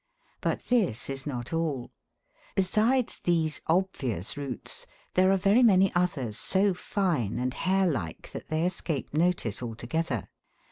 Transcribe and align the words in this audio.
But 0.41 0.63
this 0.65 1.11
is 1.11 1.27
not 1.27 1.53
all. 1.53 1.91
Besides 2.55 3.19
these 3.23 3.61
obvious 3.67 4.35
roots, 4.35 4.87
there 5.13 5.31
are 5.31 5.37
very 5.37 5.61
many 5.61 5.93
others 5.93 6.39
so 6.39 6.73
fine 6.73 7.37
and 7.37 7.53
hair 7.53 7.85
like 7.85 8.31
that 8.31 8.47
they 8.47 8.65
escape 8.65 9.13
notice 9.13 9.61
altogether. 9.61 10.29